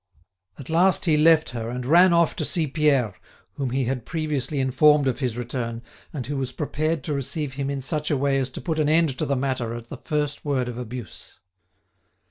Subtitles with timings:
[0.57, 3.13] At last he left her and ran off to see Pierre,
[3.53, 7.69] whom he had previously informed of his return, and who was prepared to receive him
[7.69, 10.43] in such a way as to put an end to the matter at the first
[10.43, 11.37] word of abuse.